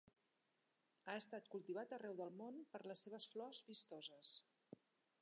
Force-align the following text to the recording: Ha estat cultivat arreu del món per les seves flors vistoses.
Ha 1.07 1.17
estat 1.17 1.51
cultivat 1.57 1.95
arreu 1.99 2.17
del 2.23 2.33
món 2.41 2.59
per 2.73 2.85
les 2.93 3.07
seves 3.09 3.31
flors 3.35 3.65
vistoses. 3.73 4.37